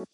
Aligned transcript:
Hallo 0.00 0.08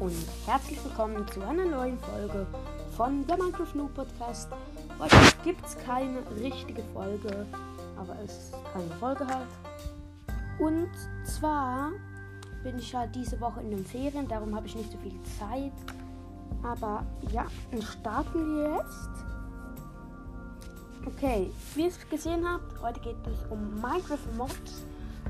und 0.00 0.16
herzlich 0.46 0.82
willkommen 0.82 1.28
zu 1.28 1.42
einer 1.42 1.66
neuen 1.66 1.98
Folge 1.98 2.46
von 2.96 3.26
der 3.26 3.36
Minecraft 3.36 3.74
Noob 3.74 3.92
Podcast. 3.92 4.48
Heute 4.98 5.16
gibt 5.44 5.66
es 5.66 5.76
keine 5.84 6.20
richtige 6.40 6.82
Folge, 6.94 7.44
aber 7.98 8.16
es 8.24 8.32
ist 8.32 8.54
keine 8.72 8.88
Folge 8.98 9.26
halt. 9.26 9.48
Und 10.58 10.88
zwar 11.24 11.92
bin 12.62 12.78
ich 12.78 12.94
halt 12.94 13.14
diese 13.14 13.38
Woche 13.38 13.60
in 13.60 13.70
den 13.70 13.84
Ferien, 13.84 14.26
darum 14.28 14.56
habe 14.56 14.66
ich 14.66 14.74
nicht 14.74 14.92
so 14.92 14.98
viel 14.98 15.20
Zeit. 15.38 15.72
Aber 16.62 17.04
ja, 17.30 17.46
dann 17.70 17.82
starten 17.82 18.56
wir 18.56 18.76
jetzt. 18.76 19.10
Okay, 21.06 21.52
wie 21.74 21.82
ihr 21.82 21.88
es 21.88 22.08
gesehen 22.08 22.46
habt, 22.48 22.80
heute 22.80 23.00
geht 23.00 23.16
es 23.26 23.50
um 23.50 23.74
Minecraft 23.80 24.36
Mods. 24.36 24.84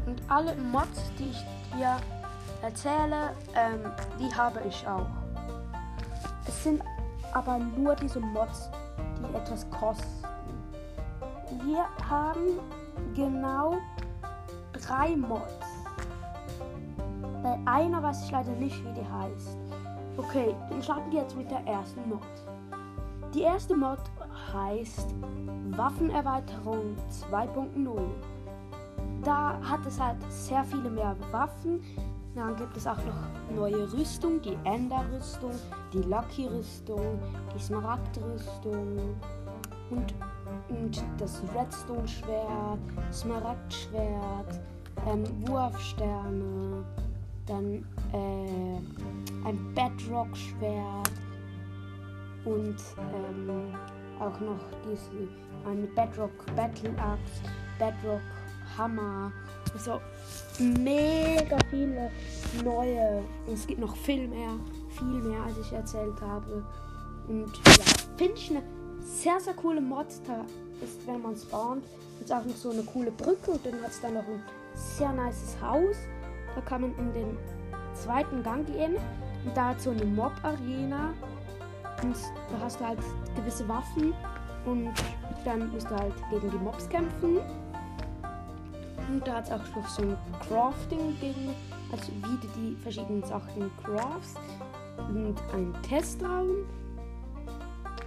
Und 0.07 0.21
alle 0.29 0.55
Mods, 0.57 1.11
die 1.19 1.31
ich 1.31 1.45
dir 1.75 1.97
erzähle, 2.63 3.31
ähm, 3.55 3.81
die 4.19 4.35
habe 4.35 4.61
ich 4.69 4.87
auch. 4.87 5.07
Es 6.47 6.63
sind 6.63 6.83
aber 7.33 7.59
nur 7.59 7.95
diese 7.97 8.21
Mods, 8.21 8.71
die 9.19 9.35
etwas 9.37 9.69
kosten. 9.71 10.07
Wir 11.65 11.85
haben 12.09 12.59
genau 13.15 13.79
drei 14.73 15.17
Mods. 15.17 15.67
Bei 17.43 17.59
einer 17.65 18.03
weiß 18.03 18.25
ich 18.25 18.31
leider 18.31 18.53
nicht, 18.53 18.85
wie 18.85 18.93
die 18.93 19.09
heißt. 19.09 19.59
Okay, 20.17 20.55
dann 20.69 20.83
starten 20.83 21.11
wir 21.11 21.23
jetzt 21.23 21.37
mit 21.37 21.51
der 21.51 21.65
ersten 21.67 22.09
Mod. 22.09 22.21
Die 23.35 23.43
erste 23.43 23.75
Mod 23.75 23.99
heißt 24.53 25.15
Waffenerweiterung 25.71 26.97
2.0. 27.31 28.01
Da 29.25 29.59
hat 29.63 29.87
es 29.87 29.99
halt 29.99 30.19
sehr 30.29 30.65
viele 30.65 30.91
mehr 30.91 31.17
Waffen. 31.31 31.81
Dann 32.35 32.57
gibt 32.57 32.77
es 32.77 32.87
auch 32.87 32.99
noch 32.99 33.57
neue 33.57 33.91
Rüstung, 33.93 34.41
die 34.43 34.57
Ender-Rüstung, 34.65 35.53
die 35.93 36.03
Lucky-Rüstung, 36.03 37.19
die 37.55 37.63
Smaragd-Rüstung 37.63 38.99
und, 39.91 40.15
und 40.69 41.05
das 41.19 41.43
Redstone-Schwert, 41.55 42.79
Smaragd-Schwert, 43.13 44.61
ähm, 45.07 45.25
Wurfsterne, 45.47 46.85
dann 47.47 47.85
äh, 48.13 48.81
ein 49.45 49.75
Bedrock-Schwert 49.75 51.11
und 52.45 52.77
ähm, 52.99 53.75
auch 54.19 54.41
noch 54.41 54.61
diese 54.85 55.29
eine 55.65 55.87
Bedrock 55.87 56.47
Battle 56.57 56.91
Axe, 56.99 57.43
Bedrock 57.79 58.21
Hammer. 58.77 59.33
Also 59.75 60.01
mega 60.59 61.57
viele 61.71 62.11
neue. 62.65 63.23
Und 63.47 63.55
es 63.55 63.67
gibt 63.67 63.81
noch 63.81 63.97
viel 63.97 64.29
mehr, 64.29 64.59
viel 64.91 65.23
mehr, 65.23 65.43
als 65.43 65.59
ich 65.59 65.73
erzählt 65.73 66.21
habe. 66.21 66.63
Und 67.29 67.53
ja, 67.67 67.85
finde 68.17 68.35
ich 68.35 68.51
eine 68.51 68.63
sehr, 69.01 69.41
sehr 69.41 69.55
coole 69.55 69.81
Mod. 69.81 70.07
Da 70.27 70.45
ist, 70.83 71.07
wenn 71.07 71.23
man 71.23 71.37
spawnt, 71.37 71.85
ist 72.21 72.33
auch 72.33 72.45
noch 72.45 72.57
so 72.57 72.71
eine 72.71 72.83
coole 72.83 73.11
Brücke 73.13 73.53
und 73.53 73.65
dann 73.65 73.81
hat 73.83 73.91
es 73.91 74.01
da 74.01 74.11
noch 74.11 74.27
ein 74.27 74.43
sehr 74.75 75.13
nices 75.13 75.57
Haus. 75.61 75.97
Da 76.55 76.61
kann 76.63 76.83
man 76.83 76.95
in 76.99 77.13
den 77.13 77.39
zweiten 77.95 78.43
Gang 78.43 78.67
gehen 78.67 78.97
und 79.45 79.57
da 79.57 79.69
hat 79.69 79.81
so 79.81 79.91
eine 79.91 80.05
Mob-Arena. 80.05 81.11
Und 82.03 82.17
da 82.51 82.65
hast 82.65 82.81
du 82.81 82.87
halt 82.87 82.99
gewisse 83.37 83.69
Waffen 83.69 84.13
und 84.65 84.93
dann 85.45 85.71
musst 85.71 85.91
du 85.91 85.97
halt 85.97 86.15
gegen 86.31 86.51
die 86.51 86.57
Mobs 86.57 86.89
kämpfen. 86.89 87.39
Und 89.09 89.27
da 89.27 89.35
hat 89.35 89.45
es 89.45 89.53
auch 89.53 89.77
noch 89.77 89.89
so 89.89 90.03
ein 90.03 90.17
Crafting-Ding, 90.49 91.55
also 91.91 92.13
wie 92.13 92.39
du 92.41 92.49
die 92.57 92.77
verschiedenen 92.83 93.23
Sachen 93.25 93.71
crafts. 93.85 94.35
Und 95.09 95.37
ein 95.53 95.75
Testraum. 95.83 96.67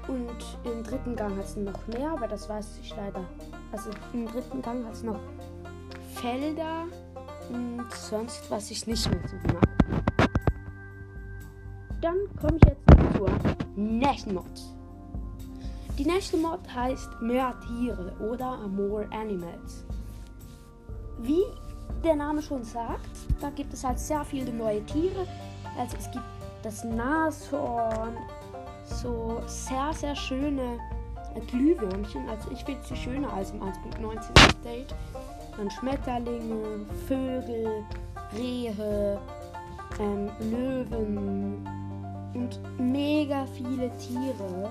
Und 0.08 0.58
im 0.64 0.84
dritten 0.84 1.16
Gang 1.16 1.38
hat 1.38 1.46
es 1.46 1.56
noch 1.56 1.88
mehr, 1.88 2.12
aber 2.12 2.28
das 2.28 2.48
weiß 2.48 2.80
ich 2.82 2.96
leider. 2.96 3.24
Also 3.72 3.90
im 4.14 4.28
dritten 4.28 4.62
Gang 4.62 4.86
hat 4.86 4.94
es 4.94 5.04
noch 5.04 5.20
Felder 6.14 6.86
und 7.50 7.86
sonst 7.92 8.50
weiß 8.50 8.72
ich 8.72 8.88
nicht 8.88 9.10
mehr 9.10 9.20
so 9.28 9.36
genau. 9.42 9.60
Dann 12.06 12.20
komme 12.40 12.58
ich 12.58 12.70
jetzt 12.70 13.18
zur 13.18 13.28
nächsten 13.76 14.36
Mod. 14.36 14.46
Die 15.98 16.06
nächste 16.06 16.38
Mod 16.38 16.60
heißt 16.72 17.20
Mehr 17.20 17.56
Tiere 17.66 18.14
oder 18.20 18.60
More 18.68 19.08
Animals. 19.12 19.84
Wie 21.18 21.42
der 22.04 22.16
Name 22.16 22.44
schon 22.44 22.64
sagt, 22.64 23.10
da 23.42 23.50
gibt 23.50 23.74
es 23.74 23.84
halt 23.84 23.98
sehr 23.98 24.24
viele 24.24 24.54
neue 24.54 24.86
Tiere. 24.86 25.26
Also 25.80 25.98
es 25.98 26.12
gibt 26.12 26.26
das 26.62 26.84
Nashorn, 26.84 28.16
so 28.84 29.42
sehr, 29.48 29.92
sehr 29.94 30.16
schöne 30.16 30.78
Glühwürmchen. 31.48 32.30
Also 32.30 32.52
ich 32.52 32.64
finde 32.64 32.82
sie 32.86 32.98
schöner 32.98 33.34
als 33.34 33.50
im 33.50 33.64
1.19 33.64 34.14
Update. 34.48 34.94
Dann 35.58 35.72
Schmetterlinge, 35.72 36.86
Vögel, 37.08 37.84
Rehe, 38.38 39.20
ähm, 40.00 40.30
Löwen 40.52 41.85
und 42.36 42.60
mega 42.78 43.46
viele 43.58 43.90
Tiere. 43.98 44.70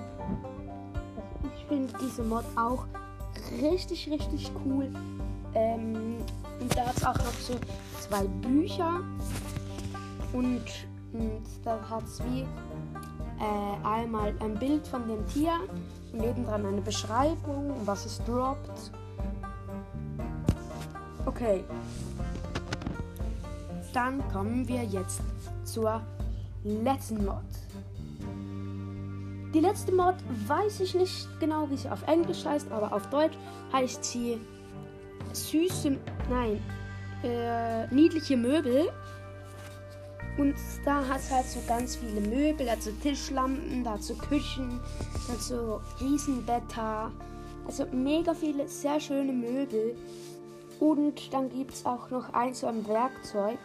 Ich 1.57 1.65
finde 1.67 1.93
diese 2.01 2.23
Mod 2.23 2.45
auch 2.57 2.87
richtig, 3.61 4.09
richtig 4.11 4.51
cool. 4.65 4.89
Ähm, 5.55 6.17
und 6.61 6.77
da 6.77 6.87
hat 6.87 6.97
es 6.97 7.05
auch 7.05 7.17
noch 7.17 7.33
so 7.41 7.55
zwei 8.01 8.25
Bücher. 8.43 9.01
Und, 10.33 10.65
und 11.13 11.43
da 11.65 11.79
hat 11.89 12.05
es 12.05 12.23
wie 12.25 12.43
äh, 12.43 13.87
einmal 13.87 14.35
ein 14.41 14.55
Bild 14.59 14.87
von 14.87 15.07
dem 15.09 15.27
Tier 15.29 15.53
und 16.13 16.21
nebendran 16.21 16.67
eine 16.67 16.81
Beschreibung, 16.81 17.75
was 17.85 18.07
es 18.07 18.23
droppt. 18.25 18.93
Okay. 21.27 21.65
Dann 23.93 24.27
kommen 24.33 24.67
wir 24.67 24.83
jetzt 24.83 25.23
zur 25.65 26.03
letzten 26.65 27.25
Mod. 27.25 27.45
Die 29.53 29.61
letzte 29.61 29.93
Mod 29.93 30.17
weiß 30.49 30.81
ich 30.81 30.95
nicht 30.95 31.29
genau, 31.39 31.71
wie 31.71 31.77
sie 31.77 31.89
auf 31.89 32.03
Englisch 32.09 32.45
heißt, 32.45 32.73
aber 32.73 32.93
auf 32.93 33.09
Deutsch 33.11 33.37
heißt 33.73 34.03
sie 34.03 34.41
süße, 35.33 35.97
nein, 36.29 36.61
äh, 37.23 37.87
niedliche 37.95 38.37
Möbel. 38.37 38.91
Und 40.37 40.57
da 40.85 41.07
hat 41.07 41.21
es 41.21 41.31
halt 41.31 41.47
so 41.47 41.61
ganz 41.69 41.95
viele 41.95 42.21
Möbel, 42.21 42.69
also 42.69 42.91
Tischlampen, 43.03 43.85
dazu 43.85 44.17
Küchen, 44.17 44.81
dazu 45.29 45.81
Riesenbetter. 46.01 47.13
Also 47.67 47.87
mega 47.93 48.35
viele 48.35 48.67
sehr 48.67 48.99
schöne 48.99 49.33
Möbel. 49.33 49.95
Und 50.81 51.33
dann 51.33 51.49
gibt 51.51 51.75
es 51.75 51.87
auch 51.87 52.11
noch 52.11 52.33
ein 52.33 52.53
so 52.53 52.67
ein 52.67 52.87
Werkzeug, 52.89 53.59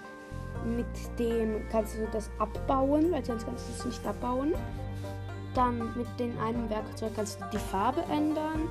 mit 0.65 0.85
dem 1.17 1.61
kannst 1.71 1.95
du 1.95 2.07
das 2.11 2.29
abbauen, 2.39 3.11
weil 3.11 3.23
sonst 3.23 3.45
kannst 3.45 3.67
du 3.67 3.73
es 3.73 3.85
nicht 3.85 4.05
abbauen. 4.05 4.53
Dann 5.53 5.77
mit 5.95 6.07
dem 6.19 6.37
einen 6.39 6.69
Werkzeug 6.69 7.11
kannst 7.15 7.39
du 7.39 7.45
die 7.51 7.57
Farbe 7.57 8.01
ändern. 8.11 8.67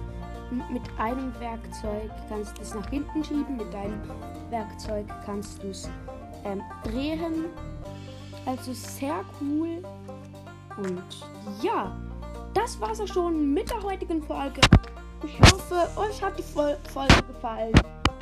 Mit 0.71 0.83
einem 0.99 1.33
Werkzeug 1.41 2.11
kannst 2.29 2.57
du 2.57 2.63
es 2.63 2.75
nach 2.75 2.89
hinten 2.89 3.23
schieben, 3.23 3.57
mit 3.57 3.75
einem 3.75 4.01
Werkzeug 4.51 5.07
kannst 5.27 5.63
du 5.63 5.69
es 5.69 5.89
ähm, 6.45 6.63
drehen. 6.85 7.47
Also 8.47 8.73
sehr 8.73 9.25
cool. 9.41 9.83
Und 10.79 11.03
ja, 11.63 11.95
das 12.55 12.81
war's 12.81 13.01
auch 13.01 13.09
schon 13.09 13.53
mit 13.53 13.71
der 13.71 13.83
heutigen 13.83 14.23
Folge. 14.23 14.61
Ich 15.25 15.39
hoffe, 15.41 15.89
euch 15.97 16.23
hat 16.23 16.39
die 16.39 16.43
Folge 16.43 17.23
gefallen. 17.27 17.73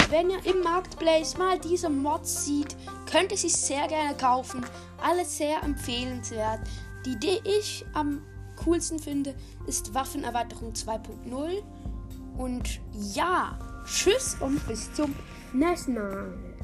Wenn 0.08 0.30
ihr 0.30 0.44
im 0.46 0.62
Marketplace 0.62 1.36
mal 1.36 1.58
diese 1.58 1.88
Mods 1.88 2.44
sieht, 2.44 2.76
könnt 3.10 3.32
ihr 3.32 3.38
sie 3.38 3.48
sehr 3.48 3.88
gerne 3.88 4.16
kaufen. 4.16 4.64
Alles 5.02 5.36
sehr 5.36 5.62
empfehlenswert. 5.62 6.60
Die, 7.04 7.18
die 7.18 7.40
ich 7.44 7.84
am 7.92 8.22
coolsten 8.64 8.98
finde, 9.00 9.34
ist 9.66 9.94
Waffenerweiterung 9.94 10.72
2.0. 10.72 11.62
Und 12.36 12.80
ja, 13.14 13.58
tschüss 13.84 14.36
und 14.40 14.64
bis 14.68 14.92
zum 14.94 15.14
nächsten 15.52 15.94
Mal. 15.94 16.55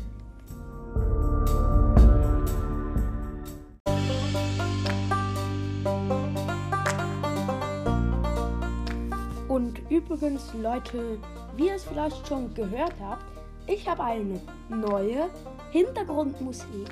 Übrigens, 9.92 10.52
Leute, 10.54 11.18
wie 11.56 11.66
ihr 11.66 11.74
es 11.74 11.84
vielleicht 11.84 12.26
schon 12.26 12.52
gehört 12.54 12.94
habt, 13.00 13.24
ich 13.66 13.88
habe 13.88 14.02
eine 14.02 14.40
neue 14.68 15.28
Hintergrundmusik. 15.70 16.90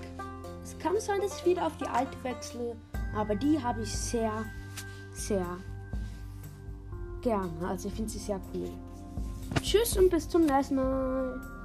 Es 0.63 0.79
kann 0.79 1.01
sein, 1.01 1.21
dass 1.21 1.39
ich 1.41 1.47
wieder 1.47 1.67
auf 1.67 1.77
die 1.79 1.89
alte 1.89 2.17
wechsle, 2.23 2.77
Aber 3.17 3.35
die 3.35 3.61
habe 3.61 3.83
ich 3.83 3.97
sehr, 3.97 4.45
sehr 5.13 5.47
gerne. 7.23 7.51
Also 7.67 7.89
ich 7.89 7.95
finde 7.95 8.11
sie 8.11 8.19
sehr 8.19 8.41
cool. 8.55 8.71
Tschüss 9.63 9.97
und 9.97 10.11
bis 10.11 10.29
zum 10.29 10.47
nächsten 10.47 10.77
Mal. 10.77 11.60